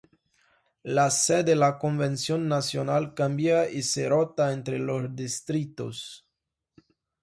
La 0.83 1.11
sede 1.11 1.53
la 1.55 1.77
Convención 1.77 2.47
Nacional 2.47 3.13
cambia 3.13 3.69
y 3.69 3.83
se 3.83 4.09
rota 4.09 4.51
entre 4.51 4.79
los 4.79 5.15
distritos. 5.15 6.27